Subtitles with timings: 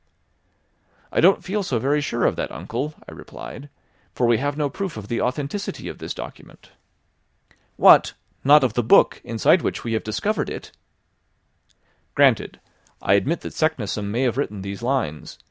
[1.11, 3.69] "I don't feel so very sure of that, uncle," I replied;
[4.15, 6.71] "for we have no proof of the authenticity of this document."
[7.77, 8.15] "What!
[8.43, 10.71] not of the book, inside which we have discovered it?"
[12.15, 12.59] "Granted.
[12.99, 15.37] I admit that Saknussemm may have written these lines.